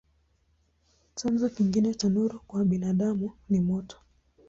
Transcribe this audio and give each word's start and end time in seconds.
Chanzo 1.17 1.47
kingine 1.55 1.89
cha 1.99 2.07
nuru 2.09 2.37
kwa 2.47 2.65
binadamu 2.65 3.31
ni 3.49 3.59
moto. 3.59 3.97